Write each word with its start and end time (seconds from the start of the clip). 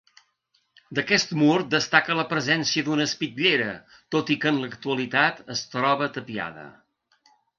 D'aquest 0.99 1.33
mur 1.41 1.57
destaca 1.73 2.15
la 2.19 2.23
presència 2.31 2.87
d'una 2.87 3.05
espitllera, 3.11 3.69
tot 4.17 4.33
i 4.35 4.39
que 4.45 4.53
en 4.53 4.59
l'actualitat 4.63 5.43
es 5.57 5.65
troba 5.75 6.09
tapiada. 6.19 6.65